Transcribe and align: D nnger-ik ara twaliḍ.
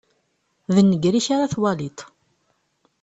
D 0.73 0.75
nnger-ik 0.81 1.27
ara 1.35 1.51
twaliḍ. 1.53 1.97